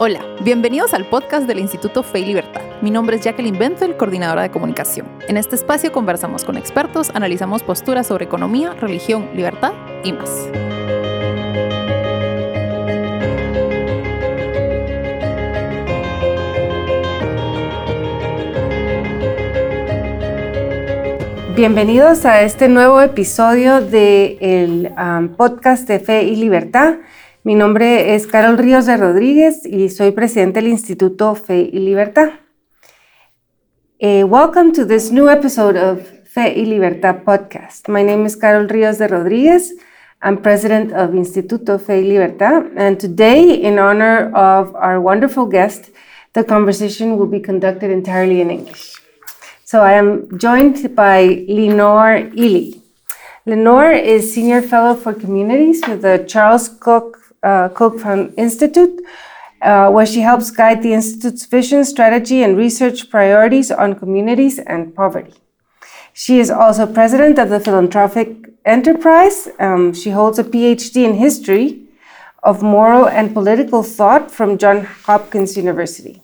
[0.00, 2.62] Hola, bienvenidos al podcast del Instituto Fe y Libertad.
[2.82, 5.08] Mi nombre es Jacqueline Benzel, coordinadora de comunicación.
[5.26, 9.72] En este espacio conversamos con expertos, analizamos posturas sobre economía, religión, libertad
[10.04, 10.30] y más.
[21.56, 26.98] Bienvenidos a este nuevo episodio del um, podcast de Fe y Libertad.
[27.44, 32.30] Mi nombre es Carol Ríos de Rodríguez y soy presidente del Instituto Fe y Libertad.
[34.00, 37.88] Uh, welcome to this new episode of Fe y Libertad podcast.
[37.88, 39.72] My name is Carol Ríos de Rodríguez.
[40.20, 42.76] I'm president of Instituto Fe y Libertad.
[42.76, 45.90] And today, in honor of our wonderful guest,
[46.32, 48.94] the conversation will be conducted entirely in English.
[49.64, 52.82] So I am joined by Lenore Ealy.
[53.46, 58.04] Lenore is Senior Fellow for Communities with the Charles Cook, uh, Cook
[58.36, 59.00] Institute,
[59.62, 64.94] uh, where she helps guide the Institute's vision, strategy, and research priorities on communities and
[64.94, 65.34] poverty.
[66.12, 69.48] She is also president of the philanthropic enterprise.
[69.58, 71.88] Um, she holds a PhD in history
[72.42, 76.22] of moral and political thought from Johns Hopkins University.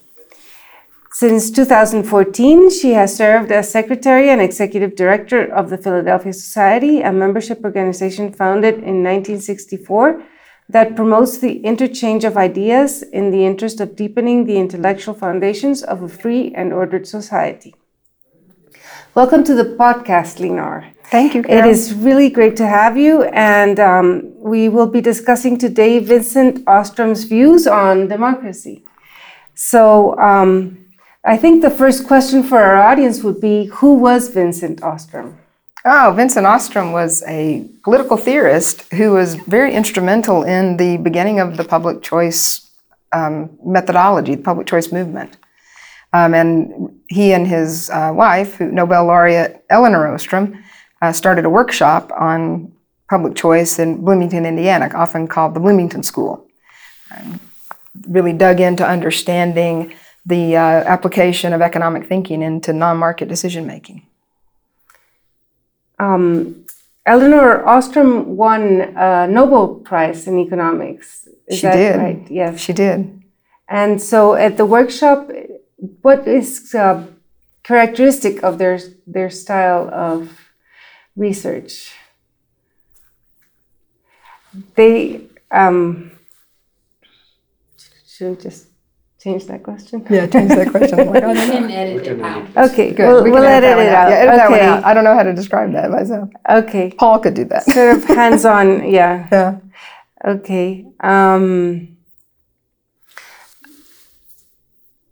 [1.12, 7.12] Since 2014, she has served as secretary and executive director of the Philadelphia Society, a
[7.12, 10.20] membership organization founded in 1964
[10.68, 16.02] that promotes the interchange of ideas in the interest of deepening the intellectual foundations of
[16.02, 17.74] a free and ordered society.
[19.14, 20.86] Welcome to the podcast, Lenore.
[21.04, 21.42] Thank you.
[21.42, 21.68] Carol.
[21.68, 26.64] It is really great to have you, and um, we will be discussing today Vincent
[26.66, 28.84] Ostrom's views on democracy.
[29.54, 30.86] So, um,
[31.24, 35.38] I think the first question for our audience would be Who was Vincent Ostrom?
[35.86, 41.58] Oh, Vincent Ostrom was a political theorist who was very instrumental in the beginning of
[41.58, 42.70] the public choice
[43.12, 45.36] um, methodology, the public choice movement.
[46.14, 50.64] Um, and he and his uh, wife, Nobel laureate Elinor Ostrom,
[51.02, 52.72] uh, started a workshop on
[53.10, 56.48] public choice in Bloomington, Indiana, often called the Bloomington School.
[57.14, 57.40] Um,
[58.08, 59.92] really dug into understanding
[60.24, 64.06] the uh, application of economic thinking into non-market decision making.
[65.98, 66.64] Um,
[67.06, 71.28] Elinor Ostrom won a Nobel Prize in economics.
[71.46, 71.96] Is she did.
[71.96, 72.26] Right?
[72.30, 73.22] Yes, she did.
[73.68, 75.30] And so, at the workshop,
[76.02, 77.06] what is uh,
[77.62, 80.50] characteristic of their their style of
[81.16, 81.92] research?
[84.76, 86.12] They um,
[88.06, 88.68] should just
[89.24, 90.06] change that question?
[90.10, 90.98] Yeah, change that question.
[91.12, 92.68] we can edit it out.
[92.68, 93.08] Okay, good.
[93.08, 94.10] We'll, we will edit, edit it out.
[94.10, 94.36] Yeah, edit okay.
[94.36, 94.84] that one out.
[94.84, 96.28] I don't know how to describe that myself.
[96.48, 96.92] Okay.
[96.98, 97.64] Paul could do that.
[97.64, 99.28] Sort of hands-on, yeah.
[99.32, 99.58] Yeah.
[100.26, 100.86] Okay.
[101.00, 101.96] Um,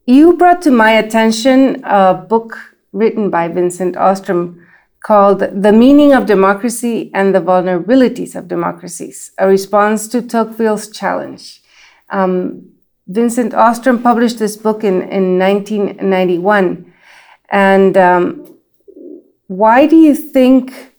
[0.05, 2.59] you brought to my attention a book
[2.93, 4.62] written by Vincent Ostrom
[5.00, 11.62] called The Meaning of Democracy and the Vulnerabilities of Democracies, a response to Tocqueville's challenge.
[12.11, 12.73] Um,
[13.12, 16.93] Vincent Ostrom published this book in, in 1991.
[17.50, 18.56] And um,
[19.49, 20.95] why do you think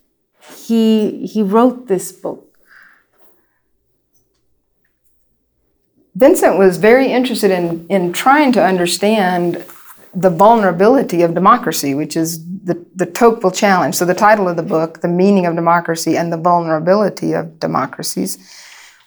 [0.56, 2.40] he, he wrote this book?
[6.14, 9.64] Vincent was very interested in, in trying to understand
[10.14, 13.96] the vulnerability of democracy, which is the, the Tocqueville challenge.
[13.96, 18.38] So, the title of the book, The Meaning of Democracy and the Vulnerability of Democracies,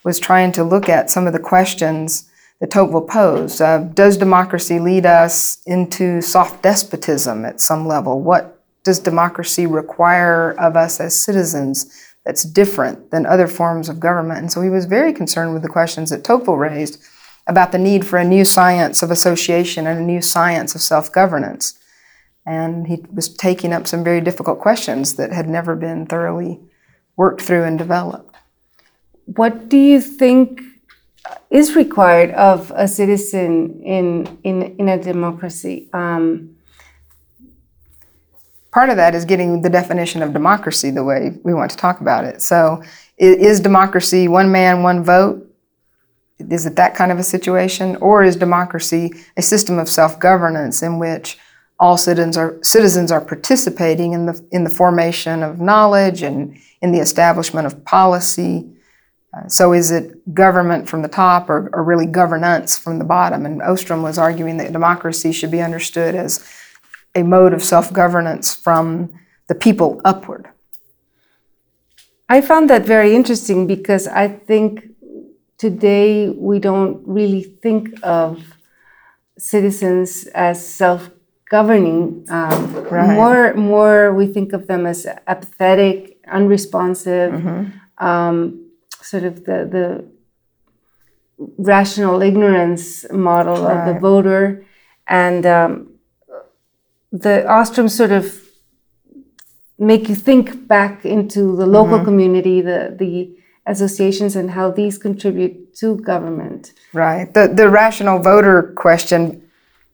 [0.04, 2.30] was trying to look at some of the questions
[2.60, 3.62] that Tocqueville posed.
[3.62, 8.22] Uh, does democracy lead us into soft despotism at some level?
[8.22, 11.94] What does democracy require of us as citizens
[12.26, 14.40] that's different than other forms of government?
[14.40, 17.02] And so he was very concerned with the questions that Tocqueville raised
[17.46, 21.12] about the need for a new science of association and a new science of self
[21.12, 21.78] governance.
[22.46, 26.62] And he was taking up some very difficult questions that had never been thoroughly
[27.18, 28.36] worked through and developed.
[29.26, 30.62] What do you think
[31.50, 35.90] is required of a citizen in in in a democracy.
[35.94, 36.58] Um,
[38.78, 42.00] Part of that is getting the definition of democracy the way we want to talk
[42.00, 42.44] about it.
[42.44, 42.84] So,
[43.18, 45.52] is democracy one man, one vote?
[46.38, 51.00] Is it that kind of a situation, or is democracy a system of self-governance in
[51.00, 51.40] which
[51.80, 56.92] all citizens are citizens are participating in the in the formation of knowledge and in
[56.92, 58.70] the establishment of policy?
[59.48, 63.46] So is it government from the top or, or, really governance from the bottom?
[63.46, 66.44] And Ostrom was arguing that democracy should be understood as
[67.16, 69.14] a mode of self-governance from
[69.48, 70.50] the people upward.
[72.30, 74.90] I found that very interesting because I think
[75.58, 78.58] today we don't really think of
[79.38, 82.26] citizens as self-governing.
[82.30, 83.16] Um, Right.
[83.16, 87.34] More, more we think of them as apathetic, unresponsive,
[87.98, 88.67] um,
[89.10, 89.88] sort of the the
[91.58, 94.66] rational ignorance model of the voter,
[95.08, 95.70] and um,
[97.12, 98.26] the Ostrom sort of
[99.80, 105.76] make you think back into the local community, the the associations, and how these contribute
[105.76, 106.74] to government.
[106.94, 107.34] Right.
[107.34, 109.44] The the rational voter question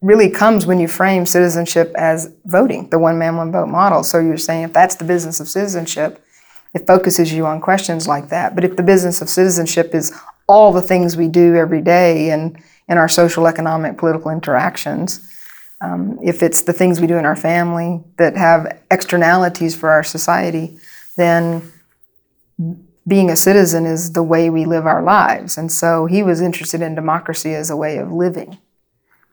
[0.01, 4.03] really comes when you frame citizenship as voting, the one man one vote model.
[4.03, 6.23] So you're saying if that's the business of citizenship,
[6.73, 8.55] it focuses you on questions like that.
[8.55, 10.11] But if the business of citizenship is
[10.47, 15.29] all the things we do every day in, in our social, economic, political interactions,
[15.81, 20.03] um, if it's the things we do in our family that have externalities for our
[20.03, 20.77] society,
[21.17, 21.71] then
[23.05, 25.57] being a citizen is the way we live our lives.
[25.57, 28.57] And so he was interested in democracy as a way of living,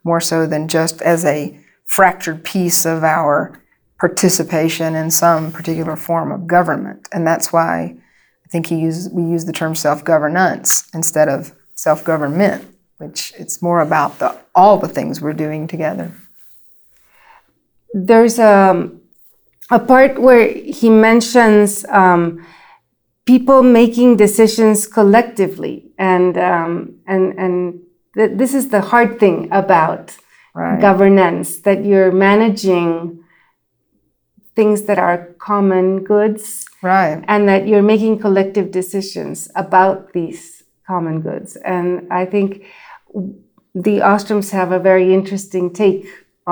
[0.03, 3.60] more so than just as a fractured piece of our
[4.01, 7.09] participation in some particular form of government.
[7.13, 7.97] And that's why
[8.45, 12.65] I think he used, we use the term self-governance instead of self-government,
[12.99, 16.13] which it's more about the, all the things we're doing together.
[17.93, 18.91] There's a
[19.73, 22.45] a part where he mentions um,
[23.25, 27.81] people making decisions collectively, and um, and and
[28.17, 30.17] th- this is the hard thing about
[30.53, 30.81] Right.
[30.81, 33.20] governance that you're managing
[34.61, 35.17] things that are
[35.51, 36.45] common goods
[36.83, 37.19] Right.
[37.33, 40.43] and that you're making collective decisions about these
[40.87, 41.51] common goods.
[41.75, 41.89] And
[42.21, 42.49] I think
[43.87, 46.05] the Ostroms have a very interesting take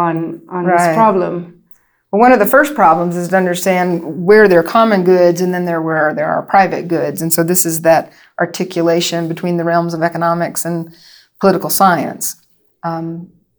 [0.04, 0.16] on
[0.56, 0.78] on Right.
[0.78, 1.34] this problem.
[2.10, 3.88] Well, one of the first problems is to understand
[4.28, 7.18] where there are common goods and then there where there are private goods.
[7.22, 8.04] And so this is that
[8.44, 10.76] articulation between the realms of economics and
[11.42, 12.24] political science.
[12.90, 13.06] Um,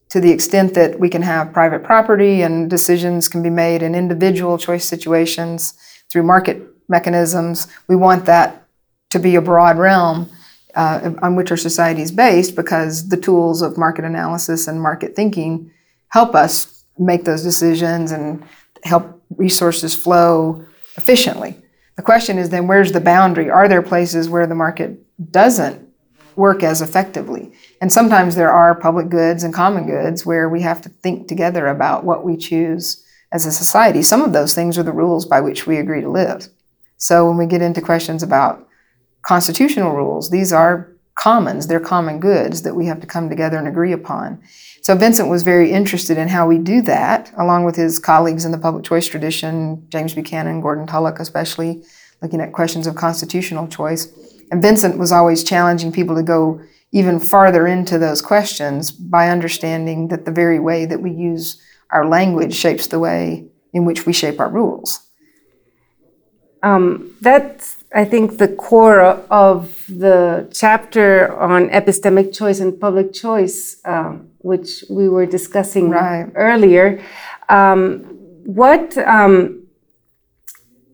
[0.10, 3.94] to the extent that we can have private property and decisions can be made in
[3.94, 5.74] individual choice situations
[6.10, 8.66] through market mechanisms, we want that
[9.12, 10.30] to be a broad realm
[10.76, 15.16] uh, on which our society is based because the tools of market analysis and market
[15.16, 15.72] thinking
[16.10, 18.44] help us make those decisions and
[18.84, 20.66] help resources flow
[20.98, 21.56] efficiently.
[21.96, 23.50] The question is then where's the boundary?
[23.50, 25.00] Are there places where the market
[25.32, 25.89] doesn't
[26.40, 27.52] work as effectively?
[27.82, 31.68] And sometimes there are public goods and common goods where we have to think together
[31.68, 34.02] about what we choose as a society.
[34.02, 36.48] Some of those things are the rules by which we agree to live.
[36.98, 38.68] So when we get into questions about
[39.22, 43.68] constitutional rules, these are commons, they're common goods that we have to come together and
[43.68, 44.42] agree upon.
[44.82, 48.52] So Vincent was very interested in how we do that, along with his colleagues in
[48.54, 51.84] the public choice tradition, James Buchanan, Gordon Tullock, especially,
[52.22, 54.08] looking at questions of constitutional choice.
[54.52, 56.62] And Vincent was always challenging people to go
[56.92, 61.62] even farther into those questions by understanding that the very way that we use
[61.92, 65.06] our language shapes the way in which we shape our rules.
[66.62, 73.80] Um, that's, I think, the core of the chapter on epistemic choice and public choice,
[73.86, 76.30] um, which we were discussing Right.
[76.36, 77.02] earlier.
[77.48, 78.00] Um,
[78.46, 79.64] what um,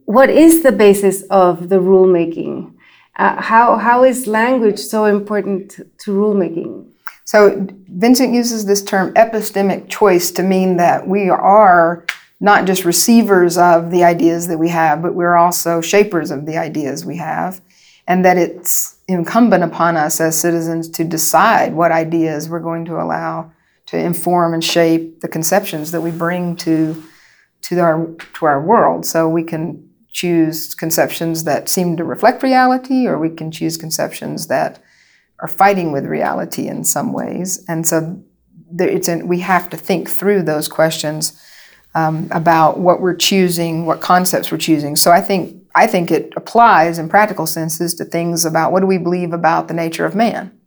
[0.05, 2.74] what is the basis of the rulemaking?
[3.17, 6.85] Uh, how how is language so important to rulemaking?
[7.23, 12.05] So Vincent uses this term epistemic choice to mean that we are
[12.39, 16.57] not just receivers of the ideas that we have, but we're also shapers of the
[16.57, 17.61] ideas we have,
[18.05, 23.01] and that it's incumbent upon us as citizens to decide what ideas we're going to
[23.01, 23.51] allow
[23.85, 27.01] to inform and shape the conceptions that we bring to
[27.61, 29.05] to our to our world.
[29.05, 29.84] So we can
[30.15, 34.81] choose conceptions that seem to reflect reality, or we can choose conceptions that
[35.41, 37.65] are fighting with reality in some ways.
[37.67, 38.23] And so
[38.71, 41.37] there, it's an, we have to think through those questions
[41.95, 44.95] um, about what we're choosing, what concepts we're choosing.
[44.95, 48.87] So I think I think it applies in practical senses to things about what do
[48.87, 50.57] we believe about the nature of man.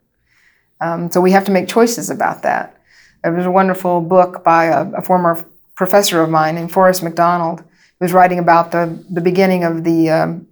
[0.82, 2.76] Um, so we have to make choices about that.
[3.22, 5.42] There was a wonderful book by a, a former
[5.74, 7.64] professor of mine named Forrest McDonald,
[8.00, 10.46] was writing about the, the beginning of the um,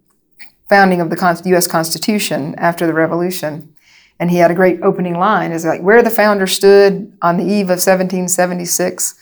[0.69, 1.67] founding of the U.S.
[1.67, 3.75] Constitution after the Revolution.
[4.19, 7.45] And he had a great opening line is like, where the founder stood on the
[7.45, 9.15] eve of 1776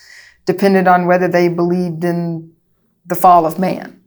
[0.46, 2.52] depended on whether they believed in
[3.06, 4.00] the fall of man.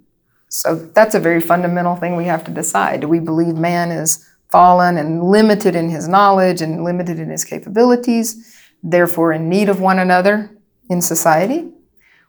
[0.50, 3.02] So that's a very fundamental thing we have to decide.
[3.02, 7.44] Do we believe man is fallen and limited in his knowledge and limited in his
[7.44, 10.50] capabilities, therefore in need of one another
[10.90, 11.70] in society?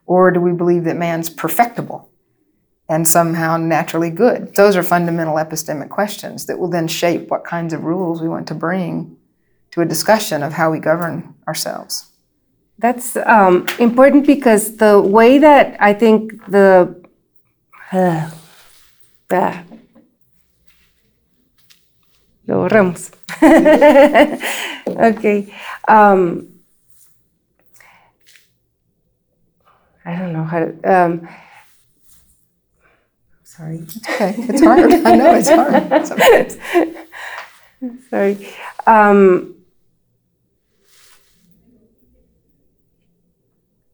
[0.09, 2.09] Or do we believe that man's perfectible
[2.89, 4.55] and somehow naturally good?
[4.55, 8.49] Those are fundamental epistemic questions that will then shape what kinds of rules we want
[8.49, 9.19] to bring
[9.73, 12.07] to a discussion of how we govern ourselves.
[12.79, 16.97] That's um, important because the way that I think the
[17.93, 18.31] uh,
[19.31, 19.65] ah,
[22.47, 23.11] lo borramos.
[24.89, 25.55] okay.
[25.87, 26.58] Um,
[30.09, 30.71] I don't know how to.
[30.95, 31.29] Um,
[33.45, 33.81] sorry.
[33.99, 34.91] Okay, it's hard.
[34.91, 36.57] I know it's hard sometimes.
[38.11, 38.49] Sorry.
[38.87, 39.55] Um,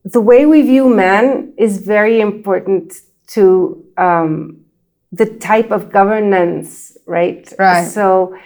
[0.05, 2.95] the way we view man is very important
[3.29, 4.65] to um,
[5.11, 7.53] the type of governance, right?
[7.59, 7.85] Right.
[7.85, 8.37] So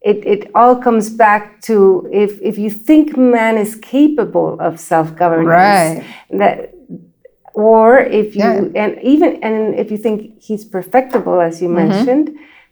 [0.00, 5.14] it, it all comes back to if, if you think man is capable of self
[5.16, 6.04] governance, Right.
[6.30, 6.74] that
[7.60, 8.82] or if you Yeah.
[8.82, 11.88] and even and if you think he's perfectible as you Mm-hmm.
[11.88, 12.26] mentioned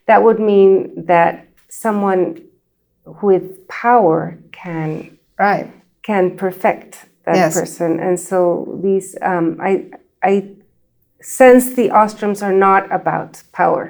[0.08, 1.32] that would mean that
[1.68, 2.24] someone
[3.22, 4.90] with power can
[5.38, 5.66] Right.
[6.02, 6.90] can perfect
[7.26, 7.54] that Yes.
[7.60, 8.38] person and so
[8.84, 9.72] these um, i
[10.30, 10.32] i
[11.20, 13.86] sense the ostroms are not about power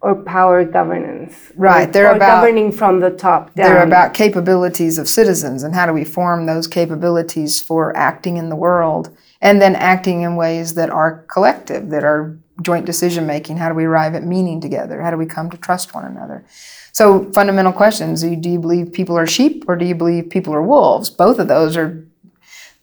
[0.00, 4.14] or power governance Right, or, they're or about- governing from the top down They're about
[4.14, 9.04] capabilities of citizens and how do we form those capabilities for acting in the world
[9.42, 13.56] and then acting in ways that are collective, that are joint decision making.
[13.56, 15.02] How do we arrive at meaning together?
[15.02, 16.44] How do we come to trust one another?
[16.92, 20.62] So, fundamental questions do you, believe people are sheep or do you believe people are
[20.62, 21.10] wolves?
[21.10, 22.06] Both of those are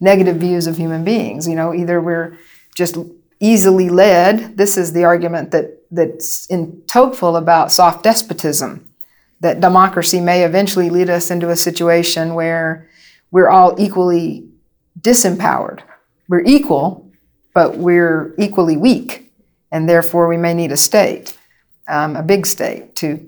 [0.00, 1.48] negative views of human beings.
[1.48, 2.38] You know, either we're
[2.76, 2.98] just
[3.40, 4.58] easily led.
[4.58, 8.86] This is the argument that that's in Tocqueville about soft despotism
[9.40, 12.88] that democracy may eventually lead us into a situation where
[13.30, 14.46] we're all equally
[15.00, 15.80] disempowered.
[16.30, 17.10] We're equal,
[17.54, 19.32] but we're equally weak,
[19.72, 21.36] and therefore we may need a state,
[21.88, 23.18] um, a big state, to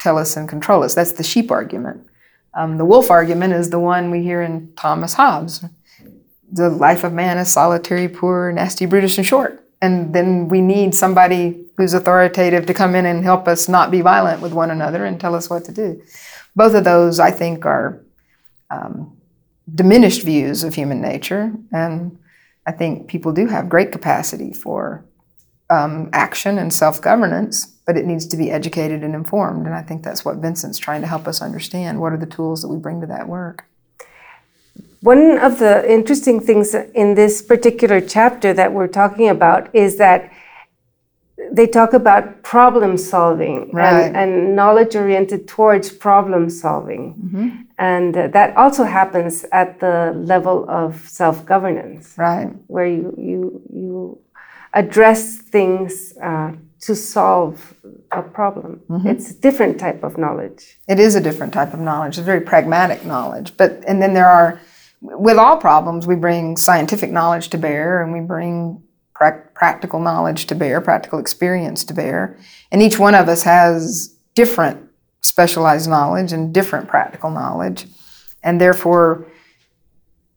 [0.00, 0.92] tell us and control us.
[0.92, 2.04] That's the sheep argument.
[2.54, 5.64] Um, the wolf argument is the one we hear in Thomas Hobbes.
[6.50, 9.64] The life of man is solitary, poor, nasty, brutish, and short.
[9.80, 14.00] And then we need somebody who's authoritative to come in and help us not be
[14.00, 16.02] violent with one another and tell us what to do.
[16.56, 18.00] Both of those, I think, are
[18.70, 19.16] um,
[19.72, 21.52] diminished views of human nature.
[21.70, 22.18] And
[22.66, 25.04] I think people do have great capacity for
[25.70, 29.66] um, action and self governance, but it needs to be educated and informed.
[29.66, 32.00] And I think that's what Vincent's trying to help us understand.
[32.00, 33.64] What are the tools that we bring to that work?
[35.00, 40.30] One of the interesting things in this particular chapter that we're talking about is that
[41.52, 44.04] they talk about problem solving Right.
[44.04, 47.66] and, and knowledge oriented towards problem solving.
[47.80, 52.50] And that also happens at the level of self governance, Right.
[52.66, 54.18] where you, you, you
[54.74, 57.74] address things uh, to solve
[58.12, 58.82] a problem.
[59.06, 60.78] It's a different type of knowledge.
[60.88, 62.18] It is a different type of knowledge.
[62.18, 63.56] It's very pragmatic knowledge.
[63.56, 64.60] But and then there are,
[65.00, 68.82] with all problems, we bring scientific knowledge to bear, and we bring
[69.14, 72.36] prac- practical knowledge to bear, practical experience to bear,
[72.70, 74.89] and each one of us has different
[75.20, 77.86] specialized knowledge and different practical knowledge,
[78.42, 79.26] and therefore,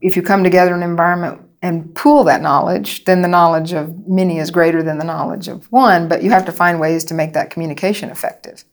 [0.00, 4.06] if you come together in an environment and pool that knowledge, then the knowledge of
[4.06, 6.08] many is greater than the knowledge of one.
[6.08, 8.64] But you have to find ways to make that communication effective.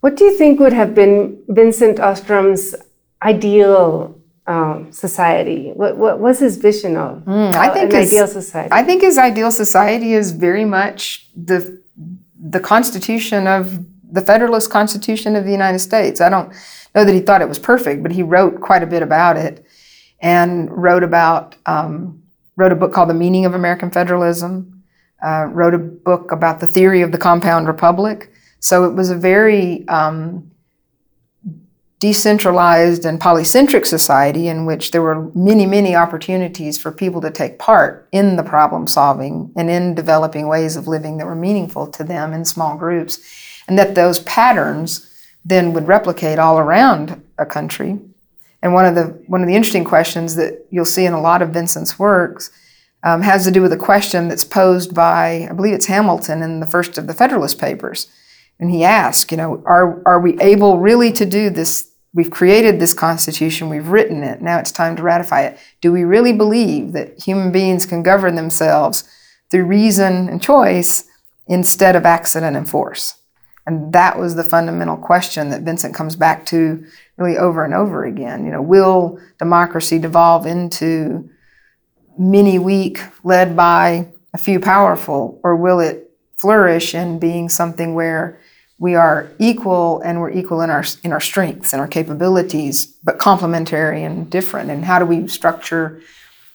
[0.00, 2.74] What do you think would have been Vincent Ostrom's
[3.22, 5.70] ideal um, society?
[5.74, 8.70] What, what was his vision of Mm, I uh, think an his- ideal society?
[8.72, 11.80] I think his ideal society is very much the
[12.44, 16.20] the Constitution of the Federalist Constitution of the United States.
[16.20, 16.52] I don't
[16.94, 19.64] know that he thought it was perfect, but he wrote quite a bit about it,
[20.20, 22.22] and wrote about um,
[22.56, 24.68] wrote a book called The Meaning of American Federalism.
[25.24, 28.32] Uh, wrote a book about the theory of the compound republic.
[28.58, 30.50] So it was a very um,
[32.02, 37.60] decentralized and polycentric society in which there were many, many opportunities for people to take
[37.60, 42.02] part in the problem solving and in developing ways of living that were meaningful to
[42.02, 43.20] them in small groups,
[43.68, 45.08] and that those patterns
[45.44, 47.98] then would replicate all around a country.
[48.62, 51.42] And one of the one of the interesting questions that you'll see in a lot
[51.42, 52.50] of Vincent's works
[53.02, 56.60] um, has to do with a question that's posed by I believe it's Hamilton in
[56.60, 58.06] the first of the Federalist Papers,
[58.60, 61.90] and he asks, you know, are are we able really to do this?
[62.14, 64.42] We've created this Constitution, we've written it.
[64.42, 65.58] Now it's time to ratify it.
[65.80, 69.04] Do we really believe that human beings can govern themselves
[69.50, 71.04] through reason and choice
[71.48, 73.14] instead of accident and force?
[73.66, 76.84] And that was the fundamental question that Vincent comes back to
[77.16, 78.44] really over and over again.
[78.44, 81.30] You know, will democracy devolve into
[82.18, 88.40] mini weak, led by a few powerful, or will it flourish in being something where
[88.78, 93.18] we are equal and we're equal in our in our strengths and our capabilities, but
[93.18, 94.70] complementary and different?
[94.70, 96.00] And how do we structure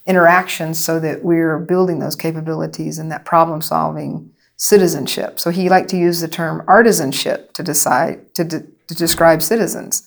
[0.05, 5.39] interactions so that we're building those capabilities and that problem solving citizenship?
[5.39, 10.03] So he liked to use the term artisanship to decide to, de- to describe citizens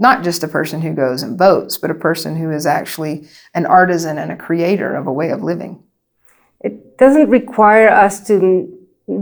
[0.00, 3.66] not just a person who goes and votes, but a person who is actually an
[3.66, 5.82] artisan and a creator of a way of living.
[6.60, 8.72] It doesn't require us to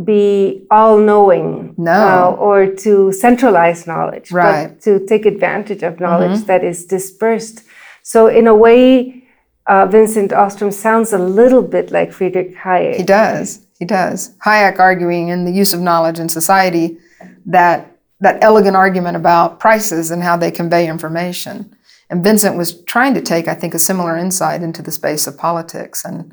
[0.04, 1.92] be all knowing No.
[1.92, 4.68] uh, or to centralize knowledge, Right.
[4.68, 7.62] but to take advantage of knowledge that is dispersed.
[8.02, 9.22] So, in a way,
[9.66, 12.96] uh, Vincent Ostrom sounds a little bit like Friedrich Hayek.
[12.96, 13.65] He does.
[13.78, 14.34] He does.
[14.44, 16.98] Hayek arguing in the use of knowledge in society
[17.46, 21.76] that that elegant argument about prices and how they convey information.
[22.08, 25.36] And Vincent was trying to take, I think, a similar insight into the space of
[25.36, 26.32] politics and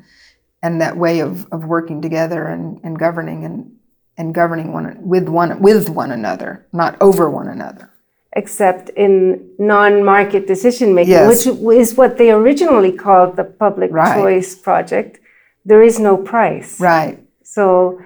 [0.62, 3.70] and that way of, of working together and, and governing and,
[4.16, 7.90] and governing one with one with one another, not over one another.
[8.36, 11.46] except in non-market decision making, Yes.
[11.46, 14.14] which is what they originally called the public Right.
[14.18, 15.20] choice project.
[15.64, 16.80] There is no price.
[16.80, 17.16] Right.
[17.54, 18.00] So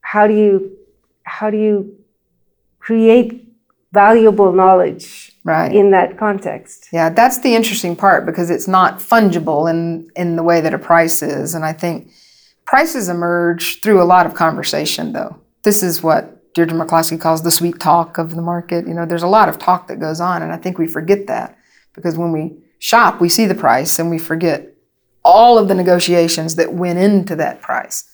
[0.00, 0.76] how do you
[1.24, 1.96] how do you
[2.78, 3.28] create
[3.92, 5.72] valuable knowledge Right.
[5.74, 6.88] in that context?
[6.92, 10.78] Yeah, that's the interesting part because it's not fungible in, in the way that a
[10.78, 11.54] price is.
[11.54, 12.10] And I think
[12.66, 15.40] prices emerge through a lot of conversation, though.
[15.62, 18.86] This is what Deirdre McCloskey calls the sweet talk of the market.
[18.86, 21.26] You know, there's a lot of talk that goes on, and I think we forget
[21.26, 21.56] that
[21.94, 24.74] because when we shop, we see the price and we forget
[25.24, 28.04] all of the negotiations that went into that price.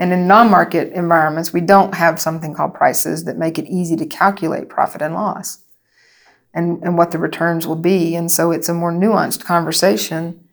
[0.00, 3.96] And in non market environments, we don't have something called prices that make it easy
[3.96, 5.58] to calculate profit and loss
[6.54, 8.16] and, and what the returns will be.
[8.16, 10.48] And so it's a more nuanced conversation.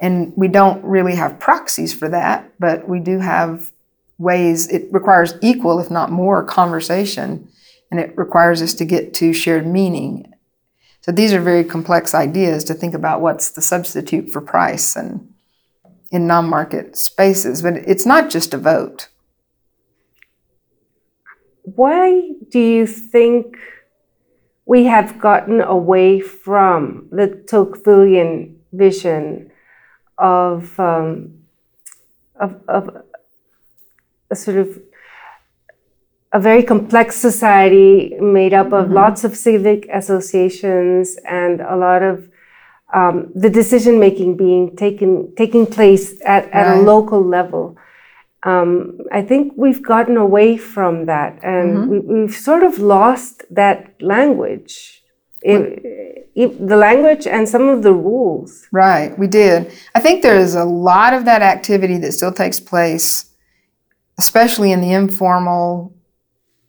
[0.00, 3.72] And we don't really have proxies for that, but we do have
[4.18, 7.48] ways, it requires equal, if not more, conversation.
[7.90, 10.32] And it requires us to get to shared meaning.
[11.00, 15.31] So these are very complex ideas to think about what's the substitute for price and
[16.12, 17.62] in non-market spaces.
[17.62, 19.08] But it's not just a vote.
[21.64, 23.56] Why do you think
[24.66, 29.50] we have gotten away from the Tocquevillian vision
[30.18, 31.38] of, um,
[32.36, 33.02] of, of
[34.30, 34.80] a sort of
[36.32, 42.31] a very complex society made up of lots of civic associations and a lot of
[42.94, 47.76] um, the decision making being taken taking place at, at a local level.
[48.44, 53.78] Um, I think we've gotten away from that, and we, we've sort of lost that
[54.02, 54.74] language,
[55.42, 58.66] It- it- the language and some of the rules.
[58.72, 59.70] Right, we did.
[59.94, 63.26] I think there is a lot of that activity that still takes place,
[64.18, 65.94] especially in the informal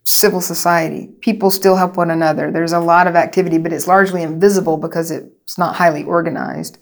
[0.05, 1.09] civil society.
[1.21, 2.51] People still help one another.
[2.51, 5.11] There's a lot of activity, but it's largely invisible because
[5.43, 6.77] it's not highly organized.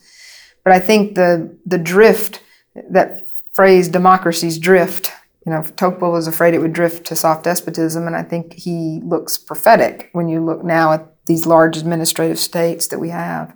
[0.63, 2.41] But I think the the drift,
[2.89, 5.11] that phrase "democracy's drift,"
[5.45, 9.01] you know, Tocqueville was afraid it would drift to soft despotism, and I think he
[9.03, 13.55] looks prophetic when you look now at these large administrative states that we have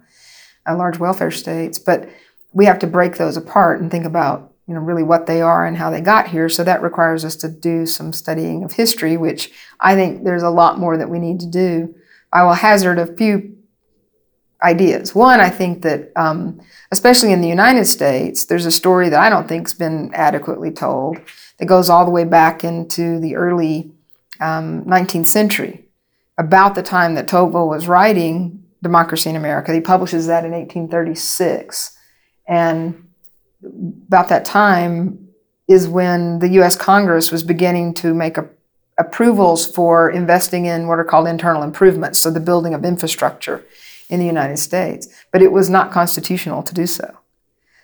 [0.67, 2.09] uh, large welfare states, but
[2.53, 5.65] we have to break those apart and think about you know really what they are
[5.65, 6.49] and how they got here.
[6.49, 10.49] So that requires us to do some studying of history, which I think there's a
[10.49, 11.93] lot more that we need to do.
[12.33, 13.55] I will hazard a few
[14.63, 15.13] ideas.
[15.13, 19.29] One, I think that um, especially in the United States, there's a story that I
[19.29, 21.17] don't think's been adequately told
[21.57, 23.91] that goes all the way back into the early
[24.39, 25.85] um, 19th century
[26.37, 29.73] about the time that Tocqueville was writing Democracy in America.
[29.73, 31.97] He publishes that in 1836.
[32.47, 33.07] And
[34.07, 35.29] about that time
[35.67, 38.47] is when the US Congress was beginning to make a,
[38.97, 43.65] approvals for investing in what are called internal improvements, so the building of infrastructure
[44.09, 45.07] in the United States.
[45.31, 47.17] But it was not constitutional to do so.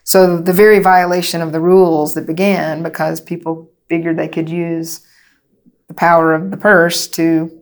[0.03, 5.05] So the very violation of the rules that began because people figured they could use
[5.87, 7.61] the power of the purse to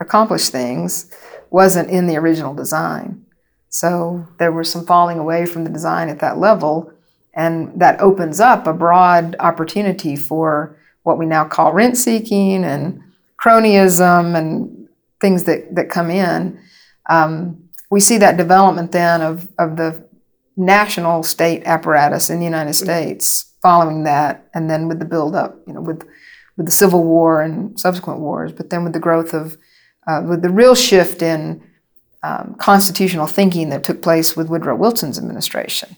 [0.00, 1.14] accomplish things
[1.50, 3.24] wasn't in the original design.
[3.68, 6.92] So there was some falling away from the design at that level,
[7.34, 13.00] and that opens up a broad opportunity for what we now call rent seeking and
[13.40, 14.88] cronyism and
[15.20, 16.60] things that, that come in.
[17.08, 20.08] Um, we see that development then of, of the
[20.56, 25.72] national state apparatus in the United States following that, and then with the buildup, you
[25.72, 26.06] know, with
[26.56, 29.56] with the Civil War and subsequent wars, but then with the growth of
[30.06, 31.62] uh, with the real shift in
[32.22, 35.96] um, constitutional thinking that took place with Woodrow Wilson's administration.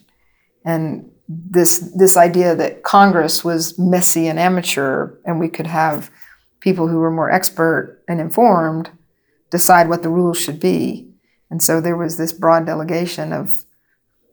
[0.65, 6.09] And this this idea that Congress was messy and amateur, and we could have
[6.59, 8.89] people who were more expert and informed
[9.49, 11.12] decide what the rules should be.
[11.53, 13.63] And so there was this broad delegation of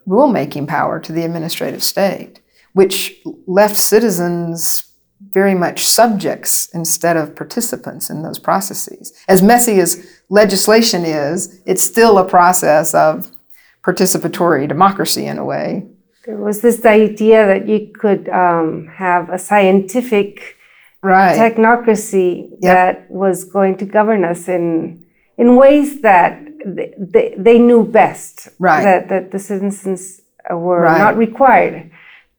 [0.09, 2.41] rulemaking power to the administrative state,
[2.73, 9.13] which left citizens very much subjects instead of participants in those processes.
[9.29, 13.31] As messy as legislation is, it's still a process of
[13.85, 15.87] participatory democracy in a way.
[16.25, 20.57] There was this idea that you could um, have a scientific
[21.03, 21.37] Right.
[21.37, 22.61] technocracy Yep.
[22.63, 25.05] that was going to govern us in
[25.43, 26.31] in ways that
[26.77, 28.35] they, they, they knew best.
[28.59, 28.83] Right.
[28.89, 30.01] That, that the citizens
[30.51, 30.99] uh, were Right.
[31.07, 31.91] not required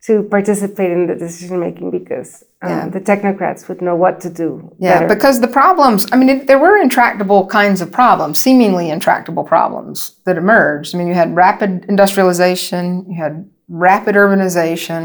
[0.07, 2.29] to participate in the decision making because
[2.63, 2.89] um, Yeah.
[2.97, 4.49] the technocrats would know what to do.
[4.79, 5.15] Yeah, better.
[5.15, 9.97] because the problems, I mean, it, there were intractable kinds of problems, seemingly intractable problems
[10.25, 10.89] that emerged.
[10.93, 13.33] I mean, you had rapid industrialization, you had
[13.69, 15.03] rapid urbanization,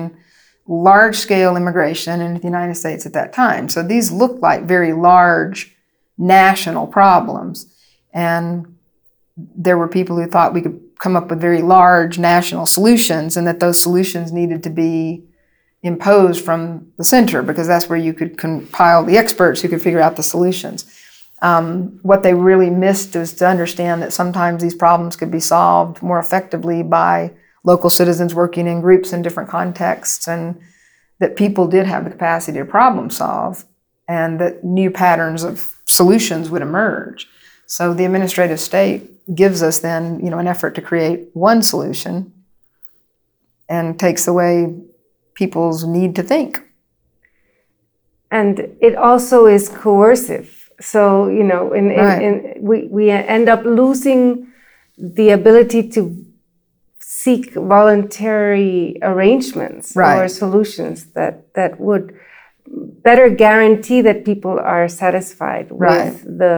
[0.67, 3.69] large scale immigration into the United States at that time.
[3.69, 5.59] So these looked like very large
[6.19, 7.67] national problems.
[8.17, 8.77] And
[9.37, 13.47] there were people who thought we could come up with very large national solutions and
[13.47, 15.23] that those solutions needed to be
[15.83, 20.01] imposed from the center because that's where you could compile the experts who could figure
[20.01, 20.87] out the solutions.
[21.43, 26.03] Um, what they really missed is to understand that sometimes these problems could be solved
[26.03, 27.33] more effectively by
[27.65, 30.59] local citizens working in groups in different contexts and
[31.19, 33.67] that people did have the capacity to problem solve
[34.09, 37.29] and that new patterns of solutions would emerge.
[37.67, 39.01] So the administrative state
[39.35, 42.33] gives us then, you know, an effort to create one solution
[43.69, 44.75] and takes away
[45.35, 46.63] people's need to think.
[48.31, 50.49] and it also is coercive.
[50.81, 52.23] So you know, in, in, Right.
[52.23, 54.49] in we we end up losing
[54.99, 56.01] the ability to
[56.99, 62.07] seek voluntary arrangements or solutions that that would
[63.09, 66.13] better guarantee that people are satisfied Right.
[66.13, 66.55] with the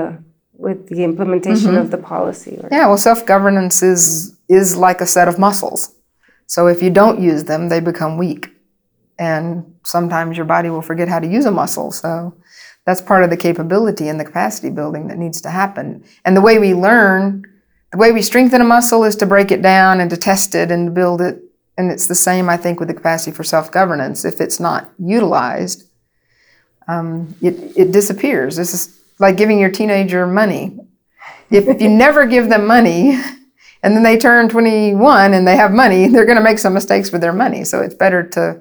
[0.59, 2.59] with the implementation of the policy.
[2.63, 5.95] Or, Yeah, well, self-governance is is like a set of muscles.
[6.47, 8.51] So if you don't use them, they become weak.
[9.19, 11.91] And sometimes your body will forget how to use a muscle.
[11.93, 12.35] So
[12.87, 16.05] that's part of the capability and the capacity building that needs to happen.
[16.25, 17.45] And the way we learn,
[17.93, 20.71] the way we strengthen a muscle is to break it down and to test it
[20.71, 21.43] and to build it.
[21.77, 24.25] And it's the same, I think, with the capacity for self-governance.
[24.25, 25.85] If it's not utilized,
[26.89, 28.57] um, it, it disappears.
[28.57, 30.79] This is like giving your teenager money.
[31.51, 33.19] If you never give them money
[33.83, 37.11] and then they turn 21 and they have money, they're going to make some mistakes
[37.11, 37.65] with their money.
[37.65, 38.61] So it's better to,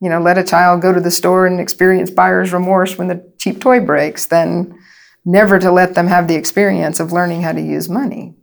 [0.00, 3.24] you know, let a child go to the store and experience buyer's remorse when the
[3.38, 4.78] cheap toy breaks than
[5.24, 8.34] never to let them have the experience of learning how to use money.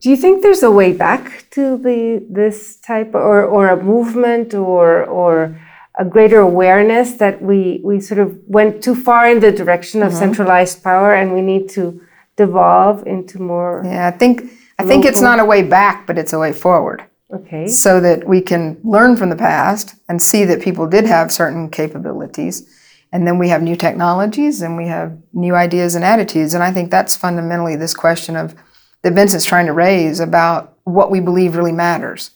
[0.00, 4.54] Do you think there's a way back to the this type or or a movement
[4.54, 5.60] or or
[5.98, 10.10] a greater awareness that we we sort of went too far in the direction of
[10.10, 10.18] mm-hmm.
[10.18, 12.00] centralized power and we need to
[12.36, 14.42] devolve into more Yeah, I think
[14.78, 17.04] I think it's not a way back, but it's a way forward.
[17.32, 21.30] okay so that we can learn from the past and see that people did have
[21.32, 22.68] certain capabilities.
[23.12, 26.54] And then we have new technologies and we have new ideas and attitudes.
[26.54, 28.54] And I think that's fundamentally this question of
[29.02, 32.30] that Vincent's trying to raise about what we believe really matters.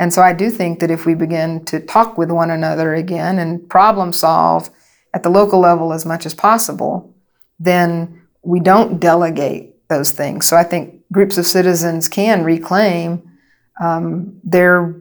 [0.00, 3.38] And so I do think that if we begin to talk with one another again
[3.38, 4.70] and problem solve
[5.12, 7.14] at the local level as much as possible,
[7.58, 10.46] then we don't delegate those things.
[10.46, 13.30] So I think groups of citizens can reclaim
[13.78, 14.94] um, their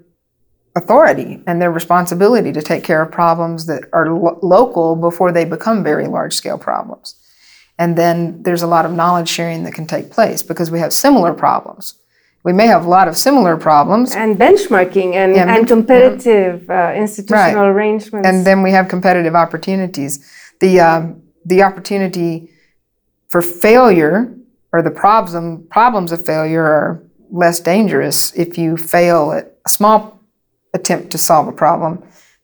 [0.75, 5.45] authority and their responsibility to take care of problems that are lo- local before they
[5.45, 7.15] become very large scale problems.
[7.77, 10.91] And then there's a lot of knowledge sharing that can take place because we have
[10.91, 11.93] similar problems.
[12.49, 16.67] We may have a lot of similar problems, and benchmarking and, Yeah, and bench- competitive
[16.67, 20.11] uh, institutional arrangements and then we have competitive opportunities.
[20.59, 22.49] The um, the opportunity
[23.27, 24.33] for failure
[24.73, 30.19] or the problem problems of failure are less dangerous if you fail at a small
[30.73, 32.01] attempt to solve a problem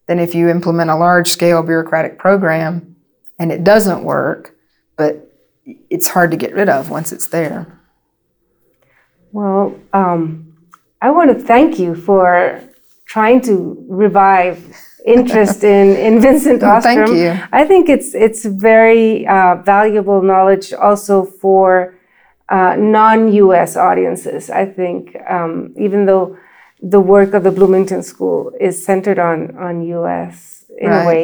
[0.08, 2.96] than if you implement a large scale bureaucratic program
[3.39, 4.56] and it doesn't work,
[4.98, 5.13] but
[5.89, 7.65] it's hard to get rid of once it's there.
[9.39, 9.63] Well,
[10.02, 10.21] um,
[11.02, 12.60] I want to thank you for
[13.13, 13.56] trying to
[14.06, 14.58] revive
[15.06, 16.95] interest in, in Vincent Ostrom.
[17.08, 17.32] thank you.
[17.52, 21.67] I think it's it's very uh, valuable knowledge also for
[22.56, 23.71] uh, non-U.S.
[23.89, 24.50] audiences.
[24.50, 25.02] I think
[25.38, 26.38] um, even though
[26.93, 30.65] the work of the Bloomington School is centered on on U.S.
[30.86, 31.04] in Right.
[31.04, 31.24] a way,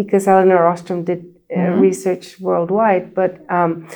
[0.00, 1.80] because Elinor Ostrom did uh, Mm-hmm.
[1.88, 3.86] research worldwide, but um,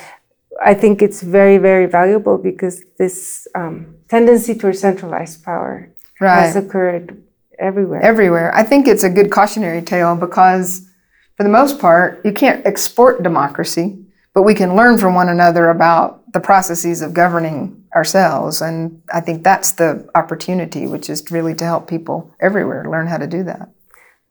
[0.63, 5.89] I think it's very, very valuable because this um, tendency towards centralized power
[6.19, 7.21] has occurred
[7.59, 8.01] everywhere.
[8.03, 8.53] everywhere.
[8.55, 10.87] I think it's a good cautionary tale because,
[11.35, 13.99] for the most part, you can't export democracy,
[14.33, 18.61] but we can learn from one another about the processes of governing ourselves.
[18.61, 23.17] And I think that's the opportunity, which is really to help people everywhere learn how
[23.17, 23.69] to do that.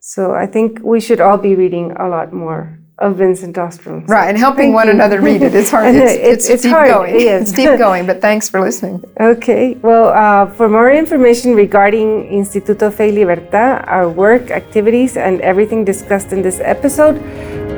[0.00, 4.06] so I think we should all be reading a lot more of Vincent Ostrom.
[4.06, 4.94] So Right, and helping one you.
[4.94, 5.54] another read it.
[5.60, 5.94] It's hard.
[5.94, 7.20] It's, it's- it's, deep hard, going.
[7.20, 7.42] yes.
[7.42, 9.04] It's deep going, but thanks for listening.
[9.20, 15.40] Okay, well, uh, for more information regarding Instituto Fe y Libertad, our work, activities, and
[15.42, 17.20] everything discussed in this episode,